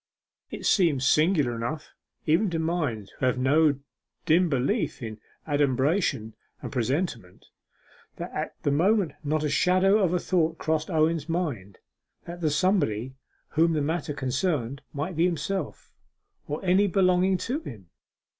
[0.49, 1.93] It seems singular enough,
[2.25, 3.75] even to minds who have no
[4.25, 7.45] dim beliefs in adumbration and presentiment,
[8.15, 11.77] that at that moment not the shadow of a thought crossed Owen's mind
[12.25, 13.13] that the somebody
[13.49, 15.93] whom the matter concerned might be himself,
[16.47, 17.91] or any belonging to him.